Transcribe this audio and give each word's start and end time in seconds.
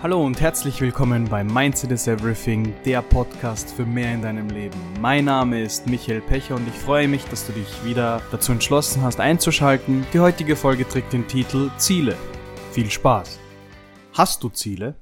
Hallo 0.00 0.24
und 0.24 0.40
herzlich 0.40 0.80
willkommen 0.80 1.24
bei 1.24 1.42
Mindset 1.42 1.90
is 1.90 2.06
Everything, 2.06 2.72
der 2.84 3.02
Podcast 3.02 3.72
für 3.72 3.84
mehr 3.84 4.14
in 4.14 4.22
deinem 4.22 4.48
Leben. 4.48 4.78
Mein 5.00 5.24
Name 5.24 5.60
ist 5.60 5.88
Michael 5.88 6.20
Pecher 6.20 6.54
und 6.54 6.68
ich 6.68 6.74
freue 6.74 7.08
mich, 7.08 7.24
dass 7.24 7.48
du 7.48 7.52
dich 7.52 7.84
wieder 7.84 8.22
dazu 8.30 8.52
entschlossen 8.52 9.02
hast 9.02 9.18
einzuschalten. 9.18 10.06
Die 10.12 10.20
heutige 10.20 10.54
Folge 10.54 10.86
trägt 10.86 11.12
den 11.12 11.26
Titel 11.26 11.72
Ziele. 11.78 12.16
Viel 12.70 12.88
Spaß. 12.88 13.40
Hast 14.12 14.44
du 14.44 14.50
Ziele? 14.50 14.94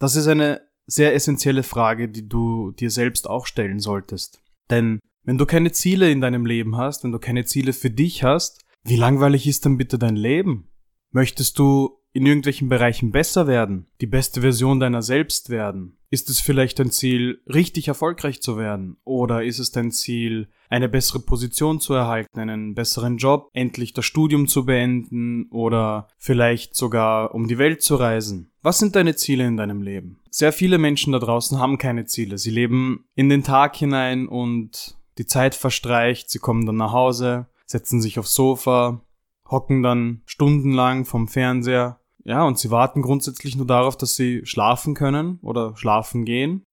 Das 0.00 0.16
ist 0.16 0.26
eine 0.26 0.62
sehr 0.86 1.14
essentielle 1.14 1.62
Frage, 1.62 2.08
die 2.08 2.28
du 2.28 2.72
dir 2.72 2.90
selbst 2.90 3.30
auch 3.30 3.46
stellen 3.46 3.78
solltest. 3.78 4.42
Denn 4.68 4.98
wenn 5.22 5.38
du 5.38 5.46
keine 5.46 5.70
Ziele 5.70 6.10
in 6.10 6.20
deinem 6.20 6.44
Leben 6.44 6.76
hast, 6.76 7.04
wenn 7.04 7.12
du 7.12 7.20
keine 7.20 7.44
Ziele 7.44 7.72
für 7.72 7.90
dich 7.90 8.24
hast, 8.24 8.64
wie 8.82 8.96
langweilig 8.96 9.46
ist 9.46 9.64
dann 9.64 9.76
bitte 9.76 9.96
dein 9.96 10.16
Leben? 10.16 10.66
Möchtest 11.12 11.56
du 11.60 11.99
in 12.12 12.26
irgendwelchen 12.26 12.68
Bereichen 12.68 13.12
besser 13.12 13.46
werden, 13.46 13.86
die 14.00 14.06
beste 14.06 14.40
Version 14.40 14.80
deiner 14.80 15.02
selbst 15.02 15.50
werden? 15.50 15.96
Ist 16.12 16.28
es 16.28 16.40
vielleicht 16.40 16.80
dein 16.80 16.90
Ziel, 16.90 17.40
richtig 17.46 17.86
erfolgreich 17.86 18.42
zu 18.42 18.56
werden? 18.56 18.96
Oder 19.04 19.44
ist 19.44 19.60
es 19.60 19.70
dein 19.70 19.92
Ziel, 19.92 20.48
eine 20.68 20.88
bessere 20.88 21.20
Position 21.20 21.80
zu 21.80 21.94
erhalten, 21.94 22.40
einen 22.40 22.74
besseren 22.74 23.16
Job, 23.16 23.48
endlich 23.52 23.92
das 23.92 24.06
Studium 24.06 24.48
zu 24.48 24.64
beenden 24.64 25.48
oder 25.50 26.08
vielleicht 26.18 26.74
sogar 26.74 27.32
um 27.32 27.46
die 27.46 27.58
Welt 27.58 27.82
zu 27.82 27.94
reisen? 27.94 28.50
Was 28.60 28.80
sind 28.80 28.96
deine 28.96 29.14
Ziele 29.14 29.46
in 29.46 29.56
deinem 29.56 29.82
Leben? 29.82 30.18
Sehr 30.30 30.52
viele 30.52 30.78
Menschen 30.78 31.12
da 31.12 31.20
draußen 31.20 31.60
haben 31.60 31.78
keine 31.78 32.06
Ziele. 32.06 32.38
Sie 32.38 32.50
leben 32.50 33.04
in 33.14 33.28
den 33.28 33.44
Tag 33.44 33.76
hinein 33.76 34.26
und 34.26 34.96
die 35.18 35.26
Zeit 35.26 35.54
verstreicht, 35.54 36.28
sie 36.28 36.38
kommen 36.40 36.66
dann 36.66 36.76
nach 36.76 36.92
Hause, 36.92 37.46
setzen 37.66 38.02
sich 38.02 38.18
aufs 38.18 38.34
Sofa, 38.34 39.00
hocken 39.48 39.82
dann 39.82 40.22
stundenlang 40.26 41.04
vom 41.04 41.28
Fernseher 41.28 41.99
ja, 42.24 42.44
und 42.44 42.58
sie 42.58 42.70
warten 42.70 43.02
grundsätzlich 43.02 43.56
nur 43.56 43.66
darauf, 43.66 43.96
dass 43.96 44.16
sie 44.16 44.42
schlafen 44.44 44.94
können 44.94 45.38
oder 45.42 45.76
schlafen 45.76 46.24
gehen. 46.24 46.64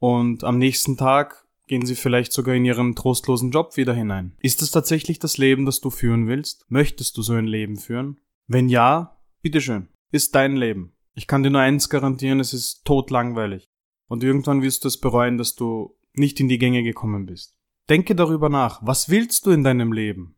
Und 0.00 0.44
am 0.44 0.58
nächsten 0.58 0.96
Tag 0.96 1.46
gehen 1.66 1.86
sie 1.86 1.94
vielleicht 1.94 2.32
sogar 2.32 2.54
in 2.54 2.64
ihren 2.64 2.94
trostlosen 2.94 3.50
Job 3.50 3.76
wieder 3.76 3.94
hinein. 3.94 4.34
Ist 4.40 4.62
es 4.62 4.70
tatsächlich 4.70 5.18
das 5.18 5.38
Leben, 5.38 5.66
das 5.66 5.80
du 5.80 5.90
führen 5.90 6.26
willst? 6.26 6.64
Möchtest 6.68 7.16
du 7.16 7.22
so 7.22 7.34
ein 7.34 7.46
Leben 7.46 7.76
führen? 7.76 8.20
Wenn 8.46 8.68
ja, 8.68 9.18
bitteschön, 9.42 9.88
ist 10.10 10.34
dein 10.34 10.56
Leben. 10.56 10.94
Ich 11.14 11.26
kann 11.26 11.42
dir 11.42 11.50
nur 11.50 11.60
eins 11.60 11.90
garantieren, 11.90 12.40
es 12.40 12.54
ist 12.54 12.84
totlangweilig. 12.84 13.64
Und 14.08 14.24
irgendwann 14.24 14.62
wirst 14.62 14.84
du 14.84 14.88
es 14.88 14.98
bereuen, 14.98 15.36
dass 15.36 15.54
du 15.54 15.96
nicht 16.14 16.40
in 16.40 16.48
die 16.48 16.58
Gänge 16.58 16.82
gekommen 16.82 17.26
bist. 17.26 17.54
Denke 17.88 18.14
darüber 18.14 18.48
nach, 18.48 18.80
was 18.84 19.08
willst 19.08 19.46
du 19.46 19.50
in 19.50 19.64
deinem 19.64 19.92
Leben? 19.92 20.36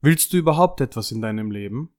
Willst 0.00 0.32
du 0.32 0.36
überhaupt 0.36 0.80
etwas 0.80 1.12
in 1.12 1.22
deinem 1.22 1.50
Leben? 1.50 1.94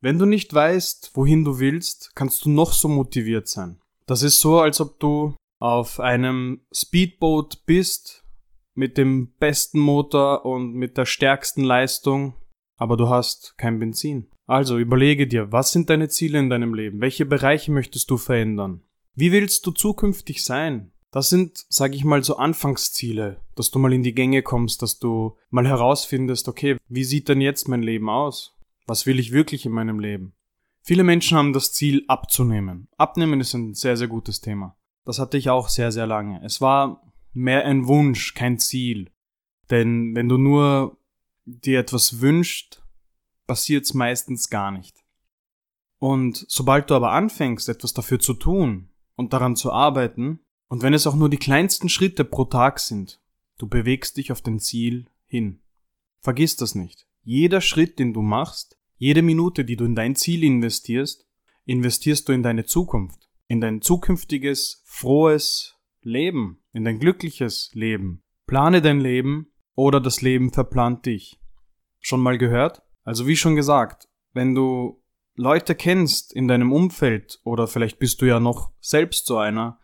Wenn 0.00 0.18
du 0.18 0.26
nicht 0.26 0.54
weißt, 0.54 1.12
wohin 1.14 1.44
du 1.44 1.58
willst, 1.58 2.12
kannst 2.14 2.44
du 2.44 2.50
noch 2.50 2.72
so 2.72 2.88
motiviert 2.88 3.48
sein. 3.48 3.80
Das 4.06 4.22
ist 4.22 4.40
so, 4.40 4.60
als 4.60 4.80
ob 4.80 5.00
du 5.00 5.34
auf 5.58 5.98
einem 5.98 6.60
Speedboat 6.72 7.66
bist 7.66 8.24
mit 8.74 8.96
dem 8.96 9.32
besten 9.40 9.80
Motor 9.80 10.44
und 10.44 10.72
mit 10.74 10.96
der 10.96 11.04
stärksten 11.04 11.64
Leistung, 11.64 12.34
aber 12.76 12.96
du 12.96 13.08
hast 13.08 13.58
kein 13.58 13.80
Benzin. 13.80 14.28
Also 14.46 14.78
überlege 14.78 15.26
dir, 15.26 15.50
was 15.50 15.72
sind 15.72 15.90
deine 15.90 16.08
Ziele 16.08 16.38
in 16.38 16.48
deinem 16.48 16.74
Leben? 16.74 17.00
Welche 17.00 17.26
Bereiche 17.26 17.72
möchtest 17.72 18.08
du 18.10 18.16
verändern? 18.16 18.82
Wie 19.14 19.32
willst 19.32 19.66
du 19.66 19.72
zukünftig 19.72 20.44
sein? 20.44 20.92
Das 21.10 21.28
sind, 21.28 21.66
sag 21.68 21.94
ich 21.94 22.04
mal, 22.04 22.22
so 22.22 22.36
Anfangsziele, 22.36 23.40
dass 23.56 23.72
du 23.72 23.80
mal 23.80 23.92
in 23.92 24.04
die 24.04 24.14
Gänge 24.14 24.42
kommst, 24.42 24.80
dass 24.82 25.00
du 25.00 25.36
mal 25.50 25.66
herausfindest, 25.66 26.48
okay, 26.48 26.76
wie 26.88 27.04
sieht 27.04 27.28
denn 27.28 27.40
jetzt 27.40 27.66
mein 27.66 27.82
Leben 27.82 28.08
aus? 28.08 28.57
Was 28.88 29.04
will 29.04 29.18
ich 29.18 29.32
wirklich 29.32 29.66
in 29.66 29.72
meinem 29.72 30.00
Leben? 30.00 30.32
Viele 30.80 31.04
Menschen 31.04 31.36
haben 31.36 31.52
das 31.52 31.74
Ziel 31.74 32.04
abzunehmen. 32.08 32.88
Abnehmen 32.96 33.38
ist 33.38 33.52
ein 33.52 33.74
sehr, 33.74 33.98
sehr 33.98 34.08
gutes 34.08 34.40
Thema. 34.40 34.78
Das 35.04 35.18
hatte 35.18 35.36
ich 35.36 35.50
auch 35.50 35.68
sehr, 35.68 35.92
sehr 35.92 36.06
lange. 36.06 36.42
Es 36.42 36.62
war 36.62 37.12
mehr 37.34 37.66
ein 37.66 37.86
Wunsch, 37.86 38.32
kein 38.32 38.58
Ziel. 38.58 39.10
Denn 39.68 40.16
wenn 40.16 40.30
du 40.30 40.38
nur 40.38 40.96
dir 41.44 41.80
etwas 41.80 42.22
wünschst, 42.22 42.82
passiert's 43.46 43.92
meistens 43.92 44.48
gar 44.48 44.70
nicht. 44.70 45.04
Und 45.98 46.46
sobald 46.48 46.88
du 46.88 46.94
aber 46.94 47.12
anfängst, 47.12 47.68
etwas 47.68 47.92
dafür 47.92 48.20
zu 48.20 48.32
tun 48.32 48.88
und 49.16 49.34
daran 49.34 49.54
zu 49.54 49.70
arbeiten, 49.70 50.40
und 50.68 50.82
wenn 50.82 50.94
es 50.94 51.06
auch 51.06 51.14
nur 51.14 51.28
die 51.28 51.36
kleinsten 51.36 51.90
Schritte 51.90 52.24
pro 52.24 52.46
Tag 52.46 52.78
sind, 52.78 53.20
du 53.58 53.68
bewegst 53.68 54.16
dich 54.16 54.32
auf 54.32 54.40
dein 54.40 54.60
Ziel 54.60 55.10
hin. 55.26 55.60
Vergiss 56.22 56.56
das 56.56 56.74
nicht. 56.74 57.06
Jeder 57.22 57.60
Schritt, 57.60 57.98
den 57.98 58.14
du 58.14 58.22
machst, 58.22 58.77
jede 58.98 59.22
Minute, 59.22 59.64
die 59.64 59.76
du 59.76 59.84
in 59.84 59.94
dein 59.94 60.14
Ziel 60.14 60.44
investierst, 60.44 61.26
investierst 61.64 62.28
du 62.28 62.32
in 62.32 62.42
deine 62.42 62.66
Zukunft, 62.66 63.28
in 63.46 63.60
dein 63.60 63.80
zukünftiges, 63.80 64.82
frohes 64.84 65.76
Leben, 66.02 66.60
in 66.72 66.84
dein 66.84 66.98
glückliches 66.98 67.70
Leben. 67.74 68.22
Plane 68.46 68.82
dein 68.82 69.00
Leben 69.00 69.52
oder 69.74 70.00
das 70.00 70.22
Leben 70.22 70.52
verplant 70.52 71.06
dich. 71.06 71.40
Schon 72.00 72.20
mal 72.20 72.38
gehört? 72.38 72.82
Also 73.04 73.26
wie 73.26 73.36
schon 73.36 73.56
gesagt, 73.56 74.08
wenn 74.32 74.54
du 74.54 75.02
Leute 75.36 75.74
kennst 75.74 76.34
in 76.34 76.48
deinem 76.48 76.72
Umfeld 76.72 77.40
oder 77.44 77.68
vielleicht 77.68 77.98
bist 77.98 78.20
du 78.20 78.26
ja 78.26 78.40
noch 78.40 78.72
selbst 78.80 79.26
so 79.26 79.38
einer, 79.38 79.78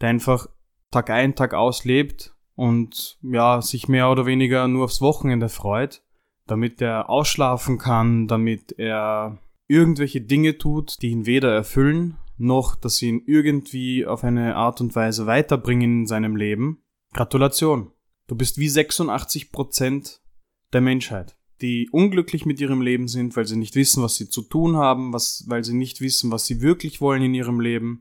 der 0.00 0.08
einfach 0.08 0.46
Tag 0.90 1.10
ein, 1.10 1.34
Tag 1.34 1.52
aus 1.52 1.84
lebt 1.84 2.34
und 2.54 3.18
ja, 3.22 3.60
sich 3.60 3.88
mehr 3.88 4.10
oder 4.10 4.26
weniger 4.26 4.66
nur 4.68 4.84
aufs 4.84 5.00
Wochenende 5.00 5.48
freut, 5.48 6.02
damit 6.46 6.80
er 6.80 7.08
ausschlafen 7.08 7.78
kann, 7.78 8.28
damit 8.28 8.72
er 8.78 9.38
irgendwelche 9.66 10.20
Dinge 10.20 10.58
tut, 10.58 11.00
die 11.02 11.10
ihn 11.10 11.26
weder 11.26 11.52
erfüllen, 11.52 12.16
noch 12.36 12.76
dass 12.76 12.96
sie 12.96 13.08
ihn 13.08 13.22
irgendwie 13.26 14.06
auf 14.06 14.24
eine 14.24 14.56
Art 14.56 14.80
und 14.80 14.94
Weise 14.94 15.26
weiterbringen 15.26 16.00
in 16.00 16.06
seinem 16.06 16.36
Leben. 16.36 16.82
Gratulation. 17.12 17.92
Du 18.26 18.36
bist 18.36 18.58
wie 18.58 18.68
86 18.68 19.52
Prozent 19.52 20.20
der 20.72 20.80
Menschheit, 20.80 21.36
die 21.60 21.88
unglücklich 21.90 22.46
mit 22.46 22.60
ihrem 22.60 22.80
Leben 22.80 23.08
sind, 23.08 23.36
weil 23.36 23.46
sie 23.46 23.56
nicht 23.56 23.74
wissen, 23.74 24.02
was 24.02 24.16
sie 24.16 24.28
zu 24.28 24.42
tun 24.42 24.76
haben, 24.76 25.12
was, 25.12 25.44
weil 25.46 25.62
sie 25.62 25.74
nicht 25.74 26.00
wissen, 26.00 26.30
was 26.30 26.46
sie 26.46 26.60
wirklich 26.60 27.00
wollen 27.00 27.22
in 27.22 27.34
ihrem 27.34 27.60
Leben. 27.60 28.00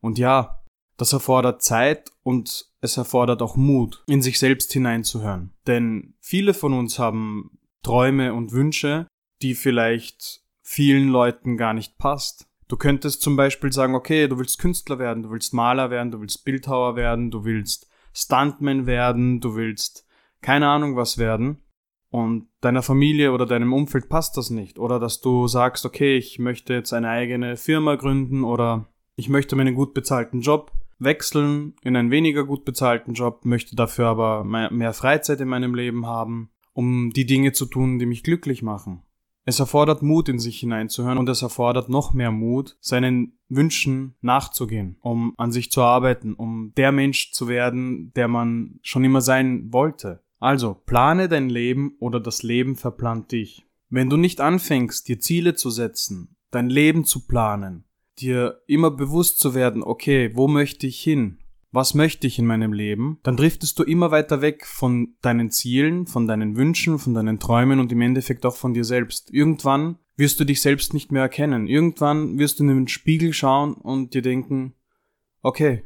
Und 0.00 0.18
ja, 0.18 0.62
das 0.96 1.12
erfordert 1.12 1.62
Zeit 1.62 2.10
und 2.22 2.70
es 2.80 2.96
erfordert 2.96 3.42
auch 3.42 3.56
Mut, 3.56 4.04
in 4.06 4.22
sich 4.22 4.38
selbst 4.38 4.72
hineinzuhören. 4.72 5.52
Denn 5.66 6.14
viele 6.20 6.54
von 6.54 6.72
uns 6.74 6.98
haben 6.98 7.58
Träume 7.82 8.32
und 8.34 8.52
Wünsche, 8.52 9.06
die 9.42 9.54
vielleicht 9.54 10.42
vielen 10.62 11.08
Leuten 11.08 11.56
gar 11.56 11.74
nicht 11.74 11.98
passt. 11.98 12.48
Du 12.68 12.76
könntest 12.76 13.20
zum 13.20 13.36
Beispiel 13.36 13.72
sagen, 13.72 13.94
okay, 13.94 14.28
du 14.28 14.38
willst 14.38 14.58
Künstler 14.58 14.98
werden, 14.98 15.24
du 15.24 15.30
willst 15.30 15.52
Maler 15.52 15.90
werden, 15.90 16.10
du 16.10 16.20
willst 16.20 16.44
Bildhauer 16.44 16.96
werden, 16.96 17.30
du 17.30 17.44
willst 17.44 17.90
Stuntman 18.14 18.86
werden, 18.86 19.40
du 19.40 19.54
willst 19.56 20.06
keine 20.40 20.68
Ahnung 20.68 20.96
was 20.96 21.18
werden. 21.18 21.62
Und 22.08 22.48
deiner 22.60 22.82
Familie 22.82 23.32
oder 23.32 23.46
deinem 23.46 23.72
Umfeld 23.72 24.08
passt 24.08 24.36
das 24.36 24.50
nicht. 24.50 24.78
Oder 24.78 24.98
dass 24.98 25.20
du 25.20 25.46
sagst, 25.48 25.84
okay, 25.84 26.16
ich 26.16 26.38
möchte 26.38 26.74
jetzt 26.74 26.92
eine 26.92 27.08
eigene 27.08 27.56
Firma 27.56 27.96
gründen 27.96 28.44
oder 28.44 28.86
ich 29.16 29.28
möchte 29.28 29.56
meinen 29.56 29.74
gut 29.74 29.94
bezahlten 29.94 30.40
Job 30.40 30.72
wechseln 30.98 31.74
in 31.82 31.96
einen 31.96 32.10
weniger 32.10 32.44
gut 32.44 32.64
bezahlten 32.64 33.14
Job, 33.14 33.44
möchte 33.44 33.76
dafür 33.76 34.06
aber 34.06 34.44
mehr 34.44 34.92
Freizeit 34.92 35.40
in 35.40 35.48
meinem 35.48 35.74
Leben 35.74 36.06
haben 36.06 36.51
um 36.72 37.10
die 37.10 37.26
Dinge 37.26 37.52
zu 37.52 37.66
tun, 37.66 37.98
die 37.98 38.06
mich 38.06 38.22
glücklich 38.22 38.62
machen. 38.62 39.02
Es 39.44 39.58
erfordert 39.58 40.02
Mut, 40.02 40.28
in 40.28 40.38
sich 40.38 40.60
hineinzuhören 40.60 41.18
und 41.18 41.28
es 41.28 41.42
erfordert 41.42 41.88
noch 41.88 42.12
mehr 42.12 42.30
Mut, 42.30 42.76
seinen 42.80 43.38
Wünschen 43.48 44.14
nachzugehen, 44.20 44.96
um 45.00 45.34
an 45.36 45.50
sich 45.50 45.72
zu 45.72 45.82
arbeiten, 45.82 46.34
um 46.34 46.72
der 46.76 46.92
Mensch 46.92 47.32
zu 47.32 47.48
werden, 47.48 48.12
der 48.14 48.28
man 48.28 48.78
schon 48.82 49.04
immer 49.04 49.20
sein 49.20 49.72
wollte. 49.72 50.22
Also, 50.38 50.74
plane 50.74 51.28
dein 51.28 51.50
Leben 51.50 51.96
oder 51.98 52.20
das 52.20 52.42
Leben 52.42 52.76
verplant 52.76 53.32
dich. 53.32 53.66
Wenn 53.88 54.08
du 54.08 54.16
nicht 54.16 54.40
anfängst, 54.40 55.08
dir 55.08 55.18
Ziele 55.18 55.54
zu 55.54 55.70
setzen, 55.70 56.36
dein 56.50 56.70
Leben 56.70 57.04
zu 57.04 57.26
planen, 57.26 57.84
dir 58.18 58.62
immer 58.66 58.90
bewusst 58.90 59.38
zu 59.38 59.54
werden, 59.54 59.82
okay, 59.82 60.30
wo 60.34 60.48
möchte 60.48 60.86
ich 60.86 61.00
hin? 61.00 61.38
Was 61.72 61.94
möchte 61.94 62.26
ich 62.26 62.38
in 62.38 62.46
meinem 62.46 62.74
Leben, 62.74 63.18
dann 63.22 63.36
driftest 63.36 63.78
du 63.78 63.82
immer 63.82 64.10
weiter 64.10 64.42
weg 64.42 64.66
von 64.66 65.16
deinen 65.22 65.50
Zielen, 65.50 66.06
von 66.06 66.28
deinen 66.28 66.56
Wünschen, 66.56 66.98
von 66.98 67.14
deinen 67.14 67.40
Träumen 67.40 67.80
und 67.80 67.90
im 67.90 68.02
Endeffekt 68.02 68.44
auch 68.44 68.56
von 68.56 68.74
dir 68.74 68.84
selbst. 68.84 69.32
Irgendwann 69.32 69.98
wirst 70.16 70.38
du 70.38 70.44
dich 70.44 70.60
selbst 70.60 70.92
nicht 70.92 71.10
mehr 71.10 71.22
erkennen. 71.22 71.66
Irgendwann 71.66 72.38
wirst 72.38 72.58
du 72.58 72.64
in 72.64 72.68
den 72.68 72.88
Spiegel 72.88 73.32
schauen 73.32 73.72
und 73.72 74.12
dir 74.12 74.20
denken, 74.20 74.74
okay, 75.40 75.82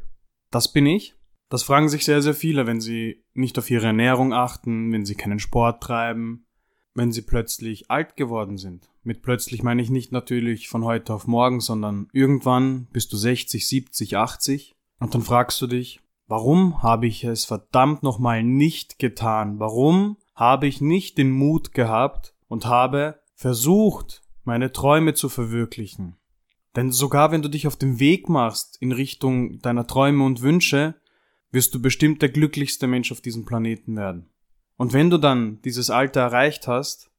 das 0.50 0.73
bin 0.73 0.87
ich. 0.87 1.15
Das 1.49 1.62
fragen 1.62 1.88
sich 1.88 2.05
sehr, 2.05 2.21
sehr 2.21 2.35
viele, 2.35 2.67
wenn 2.67 2.81
sie 2.81 3.25
nicht 3.33 3.56
auf 3.56 3.71
ihre 3.71 3.87
Ernährung 3.87 4.33
achten, 4.33 4.93
wenn 4.93 5.06
sie 5.06 5.15
keinen 5.15 5.38
Sport 5.38 5.85
treiben, 5.85 6.47
wenn 6.94 7.12
sie 7.12 7.23
plötzlich 7.23 7.88
alt 7.93 8.17
geworden 8.17 8.59
sind. 8.59 8.91
Mit 9.05 9.23
plötzlich 9.23 9.62
meine 9.62 9.83
ich 9.83 9.91
nicht 9.91 10.11
natürlich 10.11 10.69
von 10.69 10.85
heute 10.85 11.15
auf 11.15 11.29
morgen, 11.29 11.61
sondern 11.61 12.09
irgendwann 12.12 12.88
bist 12.93 13.12
du 13.12 13.17
60, 13.17 13.69
70, 13.69 14.17
80 14.17 14.75
und 14.99 15.15
dann 15.15 15.23
fragst 15.23 15.61
du 15.61 15.67
dich, 15.67 16.01
warum 16.27 16.83
habe 16.83 17.07
ich 17.07 17.25
es 17.25 17.45
verdammt 17.45 18.03
nochmal 18.03 18.43
nicht 18.43 18.99
getan? 18.99 19.59
Warum 19.59 20.17
habe 20.35 20.67
ich 20.67 20.81
nicht 20.81 21.19
den 21.19 21.31
Mut 21.31 21.73
gehabt 21.73 22.35
und 22.49 22.67
habe 22.67 23.21
versucht, 23.35 24.23
meine 24.45 24.73
Träume 24.73 25.15
zu 25.15 25.29
verwirklichen? 25.29 26.17
Denn 26.77 26.91
sogar 26.91 27.33
wenn 27.33 27.43
du 27.43 27.49
dich 27.49 27.67
auf 27.67 27.77
den 27.77 28.01
Weg 28.01 28.29
machst 28.29 28.77
in 28.81 28.93
Richtung 28.93 29.59
deiner 29.61 29.87
Träume 29.87 30.25
und 30.25 30.43
Wünsche, 30.43 30.95
wirst 31.51 31.75
du 31.75 31.81
bestimmt 31.81 32.21
der 32.21 32.29
glücklichste 32.29 32.87
Mensch 32.87 33.13
auf 33.13 33.21
diesem 33.21 33.47
Planeten 33.47 33.97
werden. 33.97 34.29
Und 34.77 34.93
wenn 34.93 35.09
du 35.09 35.17
dann 35.17 35.61
dieses 35.63 35.89
Alter 35.89 36.21
erreicht 36.21 36.69
hast, 36.69 37.11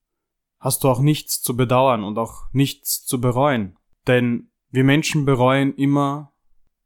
hast 0.60 0.84
du 0.84 0.90
auch 0.90 1.00
nichts 1.00 1.42
zu 1.42 1.56
bedauern 1.56 2.04
und 2.04 2.18
auch 2.18 2.46
nichts 2.52 3.04
zu 3.06 3.20
bereuen. 3.20 3.78
Denn 4.06 4.52
wir 4.70 4.84
Menschen 4.84 5.26
bereuen 5.26 5.74
immer 5.76 6.34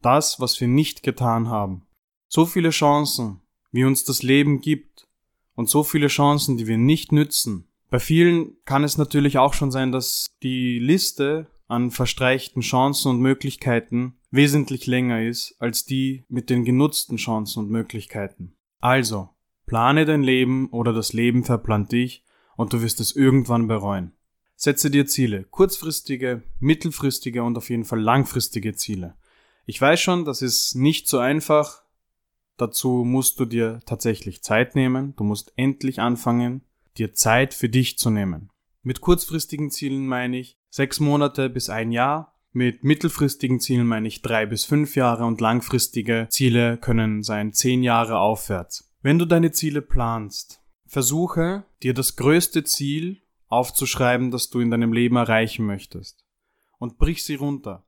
das, 0.02 0.40
was 0.40 0.60
wir 0.60 0.68
nicht 0.68 1.04
getan 1.04 1.50
haben. 1.50 1.86
So 2.28 2.46
viele 2.46 2.70
Chancen, 2.70 3.42
wie 3.72 3.84
uns 3.84 4.04
das 4.04 4.24
Leben 4.24 4.62
gibt, 4.62 5.08
und 5.56 5.70
so 5.70 5.84
viele 5.84 6.08
Chancen, 6.08 6.58
die 6.58 6.68
wir 6.68 6.78
nicht 6.78 7.12
nützen. 7.12 7.68
Bei 7.90 8.00
vielen 8.00 8.56
kann 8.66 8.84
es 8.84 8.98
natürlich 8.98 9.38
auch 9.38 9.54
schon 9.54 9.72
sein, 9.72 9.92
dass 9.92 10.28
die 10.42 10.80
Liste 10.80 11.48
an 11.68 11.92
verstreichten 11.92 12.62
Chancen 12.62 13.12
und 13.12 13.20
Möglichkeiten 13.20 14.16
wesentlich 14.32 14.88
länger 14.88 15.24
ist 15.24 15.56
als 15.60 15.86
die 15.86 16.24
mit 16.30 16.50
den 16.50 16.66
genutzten 16.66 17.18
Chancen 17.18 17.60
und 17.60 17.70
Möglichkeiten. 17.70 18.56
Also, 18.80 19.30
plane 19.66 20.06
dein 20.06 20.24
Leben 20.24 20.70
oder 20.70 20.94
das 20.94 21.14
Leben 21.14 21.44
verplant 21.44 21.92
dich 21.92 22.24
und 22.56 22.74
du 22.74 22.82
wirst 22.82 23.00
es 23.00 23.16
irgendwann 23.16 23.68
bereuen. 23.68 24.14
Setze 24.56 24.92
dir 24.92 25.06
Ziele, 25.06 25.44
kurzfristige, 25.44 26.44
mittelfristige 26.60 27.44
und 27.44 27.58
auf 27.58 27.70
jeden 27.70 27.86
Fall 27.86 28.00
langfristige 28.00 28.74
Ziele. 28.76 29.16
Ich 29.66 29.80
weiß 29.80 30.00
schon, 30.00 30.26
das 30.26 30.42
ist 30.42 30.76
nicht 30.76 31.08
so 31.08 31.20
einfach. 31.20 31.84
Dazu 32.58 33.04
musst 33.06 33.40
du 33.40 33.46
dir 33.46 33.80
tatsächlich 33.86 34.44
Zeit 34.44 34.76
nehmen. 34.76 35.16
Du 35.16 35.24
musst 35.24 35.54
endlich 35.56 36.00
anfangen, 36.00 36.64
dir 36.98 37.14
Zeit 37.14 37.54
für 37.54 37.70
dich 37.70 37.98
zu 37.98 38.10
nehmen. 38.10 38.52
Mit 38.84 39.02
kurzfristigen 39.02 39.70
Zielen 39.70 40.08
meine 40.08 40.40
ich 40.40 40.58
sechs 40.70 41.00
Monate 41.00 41.50
bis 41.50 41.70
ein 41.70 41.92
Jahr. 41.92 42.36
Mit 42.52 42.84
mittelfristigen 42.84 43.60
Zielen 43.60 43.88
meine 43.88 44.08
ich 44.08 44.22
drei 44.22 44.46
bis 44.46 44.66
fünf 44.66 44.96
Jahre 44.96 45.26
und 45.26 45.40
langfristige 45.40 46.28
Ziele 46.30 46.78
können 46.78 47.24
sein 47.24 47.54
zehn 47.54 47.84
Jahre 47.84 48.20
aufwärts. 48.20 48.92
Wenn 49.02 49.20
du 49.20 49.26
deine 49.26 49.52
Ziele 49.52 49.82
planst, 49.82 50.62
versuche 50.86 51.64
dir 51.82 51.94
das 51.94 52.16
größte 52.16 52.64
Ziel 52.64 53.22
aufzuschreiben, 53.48 54.32
das 54.32 54.50
du 54.50 54.60
in 54.60 54.72
deinem 54.72 54.94
Leben 54.94 55.16
erreichen 55.16 55.66
möchtest. 55.66 56.26
Und 56.78 56.98
brich 56.98 57.24
sie 57.24 57.36
runter. 57.36 57.86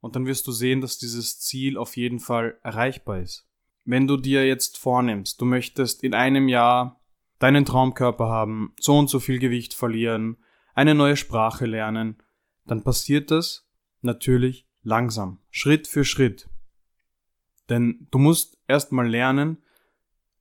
Und 0.00 0.16
dann 0.16 0.26
wirst 0.26 0.46
du 0.46 0.52
sehen, 0.52 0.80
dass 0.80 0.98
dieses 0.98 1.40
Ziel 1.40 1.76
auf 1.76 1.96
jeden 1.96 2.20
Fall 2.20 2.58
erreichbar 2.62 3.20
ist. 3.20 3.46
Wenn 3.84 4.06
du 4.06 4.16
dir 4.16 4.46
jetzt 4.46 4.78
vornimmst, 4.78 5.40
du 5.40 5.44
möchtest 5.44 6.04
in 6.04 6.14
einem 6.14 6.48
Jahr 6.48 7.00
deinen 7.38 7.64
Traumkörper 7.64 8.28
haben, 8.28 8.74
so 8.78 8.98
und 8.98 9.08
so 9.08 9.20
viel 9.20 9.38
Gewicht 9.38 9.74
verlieren, 9.74 10.36
eine 10.74 10.94
neue 10.94 11.16
Sprache 11.16 11.66
lernen, 11.66 12.22
dann 12.66 12.82
passiert 12.82 13.30
das 13.30 13.66
natürlich 14.02 14.66
langsam, 14.82 15.40
Schritt 15.50 15.88
für 15.88 16.04
Schritt. 16.04 16.48
Denn 17.68 18.06
du 18.10 18.18
musst 18.18 18.58
erstmal 18.68 19.08
lernen, 19.08 19.58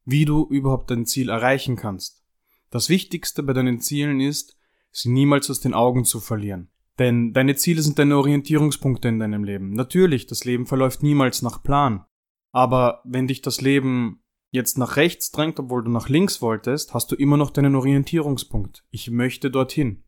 wie 0.05 0.25
du 0.25 0.47
überhaupt 0.49 0.91
dein 0.91 1.05
Ziel 1.05 1.29
erreichen 1.29 1.75
kannst. 1.75 2.23
Das 2.69 2.89
Wichtigste 2.89 3.43
bei 3.43 3.53
deinen 3.53 3.79
Zielen 3.81 4.19
ist, 4.19 4.57
sie 4.91 5.09
niemals 5.09 5.49
aus 5.49 5.59
den 5.59 5.73
Augen 5.73 6.05
zu 6.05 6.19
verlieren. 6.19 6.69
Denn 6.99 7.33
deine 7.33 7.55
Ziele 7.55 7.81
sind 7.81 7.99
deine 7.99 8.17
Orientierungspunkte 8.17 9.07
in 9.07 9.19
deinem 9.19 9.43
Leben. 9.43 9.71
Natürlich, 9.71 10.25
das 10.25 10.45
Leben 10.45 10.65
verläuft 10.65 11.03
niemals 11.03 11.41
nach 11.41 11.61
Plan. 11.61 12.05
Aber 12.51 13.01
wenn 13.03 13.27
dich 13.27 13.41
das 13.41 13.61
Leben 13.61 14.23
jetzt 14.49 14.77
nach 14.77 14.95
rechts 14.95 15.31
drängt, 15.31 15.59
obwohl 15.59 15.83
du 15.83 15.91
nach 15.91 16.09
links 16.09 16.41
wolltest, 16.41 16.93
hast 16.93 17.11
du 17.11 17.15
immer 17.15 17.37
noch 17.37 17.51
deinen 17.51 17.75
Orientierungspunkt. 17.75 18.83
Ich 18.89 19.11
möchte 19.11 19.51
dorthin. 19.51 20.03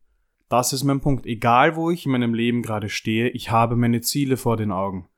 Das 0.48 0.72
ist 0.72 0.82
mein 0.82 1.00
Punkt. 1.00 1.26
Egal 1.26 1.76
wo 1.76 1.90
ich 1.90 2.06
in 2.06 2.12
meinem 2.12 2.34
Leben 2.34 2.62
gerade 2.62 2.88
stehe, 2.88 3.28
ich 3.28 3.52
habe 3.52 3.76
meine 3.76 4.00
Ziele 4.00 4.36
vor 4.36 4.56
den 4.56 4.72
Augen. 4.72 5.08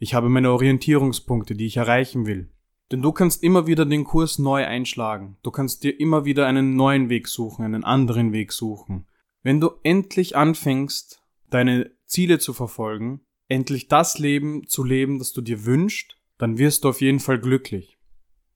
Ich 0.00 0.14
habe 0.14 0.28
meine 0.28 0.50
Orientierungspunkte, 0.50 1.54
die 1.54 1.66
ich 1.66 1.76
erreichen 1.76 2.26
will. 2.26 2.50
Denn 2.90 3.02
du 3.02 3.12
kannst 3.12 3.44
immer 3.44 3.68
wieder 3.68 3.86
den 3.86 4.02
Kurs 4.02 4.40
neu 4.40 4.64
einschlagen. 4.64 5.36
Du 5.44 5.52
kannst 5.52 5.84
dir 5.84 6.00
immer 6.00 6.24
wieder 6.24 6.46
einen 6.46 6.74
neuen 6.74 7.08
Weg 7.08 7.28
suchen, 7.28 7.64
einen 7.64 7.84
anderen 7.84 8.32
Weg 8.32 8.50
suchen. 8.50 9.06
Wenn 9.42 9.60
du 9.60 9.70
endlich 9.84 10.36
anfängst, 10.36 11.19
deine 11.50 11.90
Ziele 12.06 12.38
zu 12.38 12.52
verfolgen, 12.52 13.20
endlich 13.48 13.88
das 13.88 14.18
Leben 14.18 14.66
zu 14.66 14.84
leben, 14.84 15.18
das 15.18 15.32
du 15.32 15.40
dir 15.40 15.64
wünschst, 15.64 16.16
dann 16.38 16.58
wirst 16.58 16.84
du 16.84 16.88
auf 16.88 17.00
jeden 17.00 17.20
Fall 17.20 17.38
glücklich. 17.38 17.98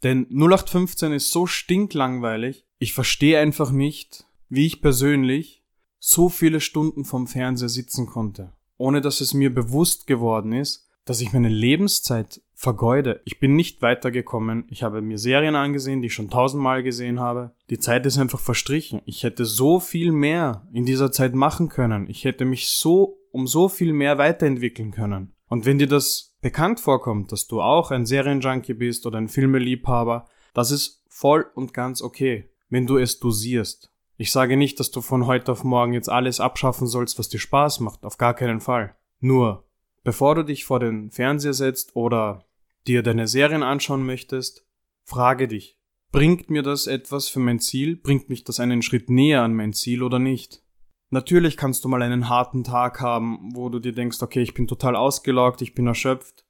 Denn 0.03 0.27
0815 0.31 1.13
ist 1.13 1.31
so 1.31 1.47
stinklangweilig. 1.47 2.67
Ich 2.79 2.93
verstehe 2.93 3.41
einfach 3.41 3.71
nicht, 3.71 4.27
wie 4.49 4.67
ich 4.67 4.83
persönlich 4.83 5.63
so 5.99 6.29
viele 6.29 6.61
Stunden 6.61 7.05
vom 7.05 7.27
Fernseher 7.27 7.71
sitzen 7.71 8.07
konnte, 8.07 8.53
ohne 8.77 9.01
dass 9.01 9.21
es 9.21 9.33
mir 9.33 9.53
bewusst 9.53 10.07
geworden 10.07 10.53
ist, 10.53 10.87
dass 11.07 11.21
ich 11.21 11.33
meine 11.33 11.49
Lebenszeit 11.49 12.43
vergeude. 12.65 13.21
Ich 13.25 13.39
bin 13.39 13.55
nicht 13.55 13.83
weitergekommen. 13.83 14.65
Ich 14.69 14.83
habe 14.83 15.01
mir 15.01 15.19
Serien 15.19 15.55
angesehen, 15.55 16.01
die 16.03 16.07
ich 16.07 16.15
schon 16.15 16.31
tausendmal 16.31 16.83
gesehen 16.83 17.21
habe. 17.21 17.53
Die 17.71 17.79
Zeit 17.79 18.05
ist 18.07 18.19
einfach 18.19 18.41
verstrichen. 18.41 19.01
Ich 19.05 19.23
hätte 19.23 19.45
so 19.45 19.79
viel 19.79 20.11
mehr 20.11 20.67
in 20.73 20.85
dieser 20.85 21.13
Zeit 21.13 21.35
machen 21.35 21.69
können. 21.69 22.09
Ich 22.09 22.25
hätte 22.25 22.45
mich 22.45 22.69
so 22.69 23.19
um 23.31 23.47
so 23.47 23.69
viel 23.69 23.93
mehr 23.93 24.19
weiterentwickeln 24.19 24.91
können. 24.91 25.35
Und 25.49 25.67
wenn 25.67 25.79
dir 25.79 25.87
das 25.87 26.35
bekannt 26.41 26.81
vorkommt, 26.81 27.31
dass 27.31 27.47
du 27.47 27.61
auch 27.61 27.91
ein 27.91 28.07
Serienjunkie 28.07 28.75
bist 28.75 29.07
oder 29.07 29.19
ein 29.19 29.29
Filmeliebhaber, 29.29 30.27
das 30.55 30.71
ist 30.71 31.05
voll 31.09 31.47
und 31.55 31.75
ganz 31.75 32.03
okay, 32.03 32.51
wenn 32.71 32.87
du 32.87 32.97
es 32.97 33.21
dosierst. 33.21 33.91
Ich 34.17 34.33
sage 34.33 34.57
nicht, 34.57 34.81
dass 34.81 34.91
du 34.91 35.01
von 35.01 35.27
heute 35.27 35.53
auf 35.53 35.65
morgen 35.65 35.93
jetzt 35.93 36.09
alles 36.09 36.41
abschaffen 36.41 36.87
sollst, 36.87 37.19
was 37.19 37.29
dir 37.29 37.39
Spaß 37.39 37.81
macht, 37.81 38.05
auf 38.05 38.17
gar 38.17 38.35
keinen 38.35 38.61
Fall. 38.61 38.95
Nur, 39.21 39.65
bevor 40.05 40.37
du 40.37 40.45
dich 40.45 40.65
vor 40.65 40.79
den 40.79 41.11
Fernseher 41.11 41.55
setzt 41.55 41.97
oder 41.97 42.45
dir 42.87 43.03
deine 43.03 43.29
Serien 43.29 43.63
anschauen 43.63 44.05
möchtest, 44.05 44.67
frage 45.05 45.49
dich, 45.49 45.79
bringt 46.13 46.51
mir 46.51 46.63
das 46.63 46.87
etwas 46.87 47.29
für 47.29 47.41
mein 47.41 47.61
Ziel? 47.61 47.97
Bringt 47.97 48.29
mich 48.29 48.45
das 48.45 48.61
einen 48.61 48.83
Schritt 48.83 49.11
näher 49.11 49.43
an 49.43 49.55
mein 49.55 49.73
Ziel 49.73 50.03
oder 50.03 50.19
nicht? 50.19 50.63
Natürlich 51.11 51.57
kannst 51.57 51.85
du 51.85 51.89
mal 51.89 52.03
einen 52.03 52.29
harten 52.29 52.65
Tag 52.65 53.01
haben, 53.01 53.51
wo 53.55 53.69
du 53.69 53.79
dir 53.79 53.93
denkst, 53.93 54.21
okay, 54.23 54.43
ich 54.43 54.55
bin 54.55 54.67
total 54.67 54.97
ausgelaugt, 54.97 55.63
ich 55.63 55.75
bin 55.75 55.87
erschöpft. 55.87 56.45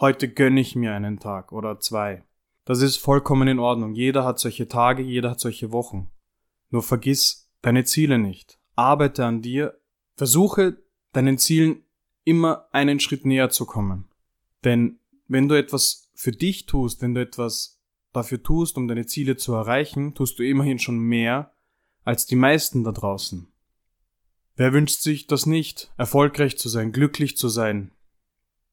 Heute 0.00 0.28
gönne 0.28 0.60
ich 0.60 0.74
mir 0.76 0.92
einen 0.94 1.18
Tag 1.18 1.52
oder 1.52 1.78
zwei. 1.80 2.24
Das 2.64 2.82
ist 2.82 2.96
vollkommen 2.96 3.48
in 3.48 3.58
Ordnung. 3.58 3.94
Jeder 3.94 4.24
hat 4.24 4.38
solche 4.38 4.68
Tage, 4.68 5.02
jeder 5.02 5.30
hat 5.30 5.40
solche 5.40 5.72
Wochen. 5.72 6.10
Nur 6.70 6.82
vergiss 6.82 7.50
deine 7.60 7.84
Ziele 7.84 8.18
nicht. 8.18 8.58
Arbeite 8.76 9.24
an 9.24 9.42
dir. 9.42 9.80
Versuche 10.16 10.78
deinen 11.12 11.38
Zielen 11.38 11.84
immer 12.24 12.66
einen 12.72 13.00
Schritt 13.00 13.26
näher 13.26 13.50
zu 13.50 13.66
kommen. 13.66 14.08
Denn 14.64 14.98
wenn 15.32 15.48
du 15.48 15.58
etwas 15.58 16.10
für 16.14 16.32
dich 16.32 16.66
tust, 16.66 17.00
wenn 17.00 17.14
du 17.14 17.20
etwas 17.22 17.80
dafür 18.12 18.42
tust, 18.42 18.76
um 18.76 18.86
deine 18.86 19.06
Ziele 19.06 19.36
zu 19.36 19.54
erreichen, 19.54 20.14
tust 20.14 20.38
du 20.38 20.42
immerhin 20.42 20.78
schon 20.78 20.98
mehr 20.98 21.52
als 22.04 22.26
die 22.26 22.36
meisten 22.36 22.84
da 22.84 22.92
draußen. 22.92 23.48
Wer 24.56 24.72
wünscht 24.74 25.00
sich 25.00 25.26
das 25.26 25.46
nicht, 25.46 25.90
erfolgreich 25.96 26.58
zu 26.58 26.68
sein, 26.68 26.92
glücklich 26.92 27.38
zu 27.38 27.48
sein, 27.48 27.92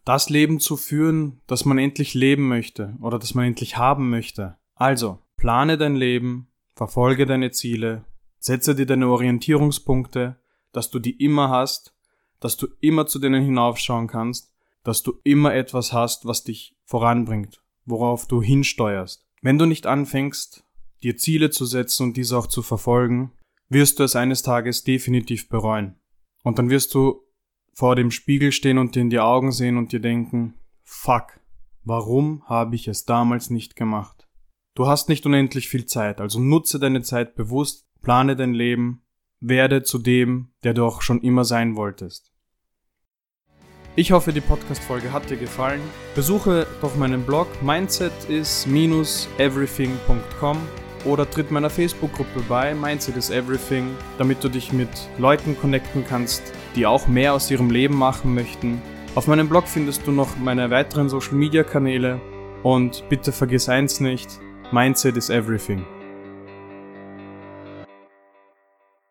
das 0.04 0.30
Leben 0.30 0.60
zu 0.60 0.76
führen, 0.76 1.40
das 1.48 1.64
man 1.64 1.78
endlich 1.78 2.14
leben 2.14 2.48
möchte 2.50 2.98
oder 3.02 3.20
das 3.20 3.34
man 3.36 3.46
endlich 3.46 3.78
haben 3.78 4.10
möchte? 4.10 4.58
Also, 4.76 5.20
plane 5.38 5.78
dein 5.78 5.96
Leben, 5.96 6.50
verfolge 6.76 7.26
deine 7.26 7.52
Ziele, 7.52 8.04
setze 8.40 8.76
dir 8.76 8.86
deine 8.86 9.08
Orientierungspunkte, 9.08 10.38
dass 10.74 10.90
du 10.90 11.00
die 11.00 11.24
immer 11.24 11.50
hast, 11.50 11.96
dass 12.42 12.58
du 12.58 12.68
immer 12.82 13.08
zu 13.08 13.20
denen 13.20 13.44
hinaufschauen 13.44 14.08
kannst 14.08 14.52
dass 14.84 15.04
du 15.04 15.20
immer 15.24 15.54
etwas 15.54 15.94
hast, 15.94 16.26
was 16.26 16.44
dich 16.44 16.78
voranbringt, 16.86 17.62
worauf 17.86 18.28
du 18.28 18.42
hinsteuerst. 18.42 19.26
Wenn 19.42 19.58
du 19.58 19.66
nicht 19.66 19.86
anfängst, 19.86 20.64
dir 21.04 21.18
Ziele 21.18 21.50
zu 21.50 21.66
setzen 21.66 22.04
und 22.04 22.18
diese 22.18 22.38
auch 22.38 22.48
zu 22.48 22.62
verfolgen, 22.62 23.32
wirst 23.70 24.00
du 24.00 24.04
es 24.04 24.16
eines 24.16 24.42
Tages 24.42 24.84
definitiv 24.84 25.50
bereuen. 25.50 25.96
Und 26.44 26.60
dann 26.60 26.70
wirst 26.70 26.94
du 26.94 27.22
vor 27.74 27.96
dem 27.96 28.12
Spiegel 28.12 28.52
stehen 28.52 28.78
und 28.78 28.96
dir 28.96 29.02
in 29.02 29.10
die 29.10 29.20
Augen 29.20 29.52
sehen 29.52 29.78
und 29.78 29.92
dir 29.92 30.02
denken, 30.02 30.56
fuck, 30.84 31.40
warum 31.84 32.44
habe 32.46 32.76
ich 32.76 32.88
es 32.88 33.06
damals 33.06 33.50
nicht 33.50 33.76
gemacht? 33.76 34.28
Du 34.76 34.88
hast 34.88 35.10
nicht 35.10 35.26
unendlich 35.26 35.68
viel 35.68 35.86
Zeit, 35.86 36.22
also 36.22 36.40
nutze 36.40 36.80
deine 36.80 37.02
Zeit 37.02 37.36
bewusst, 37.36 37.88
plane 38.02 38.36
dein 38.36 38.54
Leben, 38.54 39.04
werde 39.40 39.84
zu 39.84 40.00
dem, 40.00 40.52
der 40.64 40.74
du 40.74 40.86
auch 40.86 41.02
schon 41.02 41.22
immer 41.22 41.46
sein 41.46 41.76
wolltest. 41.76 42.34
Ich 44.00 44.12
hoffe, 44.14 44.32
die 44.32 44.40
Podcast-Folge 44.40 45.12
hat 45.12 45.30
dir 45.30 45.36
gefallen. 45.36 45.82
Besuche 46.16 46.66
doch 46.80 46.96
meinen 46.96 47.24
Blog 47.24 47.50
mindset-everything.com 47.62 50.58
oder 51.04 51.30
tritt 51.30 51.52
meiner 51.52 51.70
Facebook-Gruppe 51.70 52.42
bei, 52.48 52.74
Mindset 52.74 53.18
is 53.18 53.30
Everything, 53.30 53.90
damit 54.18 54.42
du 54.42 54.48
dich 54.48 54.72
mit 54.72 54.88
Leuten 55.18 55.60
connecten 55.60 56.06
kannst, 56.08 56.44
die 56.78 56.86
auch 56.86 57.10
mehr 57.10 57.34
aus 57.34 57.52
ihrem 57.52 57.72
Leben 57.72 57.98
machen 57.98 58.34
möchten. 58.34 58.82
Auf 59.16 59.28
meinem 59.28 59.50
Blog 59.50 59.68
findest 59.68 60.08
du 60.08 60.14
noch 60.14 60.38
meine 60.38 60.70
weiteren 60.70 61.10
Social-Media-Kanäle 61.10 62.22
und 62.64 63.04
bitte 63.10 63.34
vergiss 63.34 63.68
eins 63.68 64.00
nicht, 64.00 64.40
Mindset 64.72 65.18
is 65.18 65.30
Everything. 65.30 65.86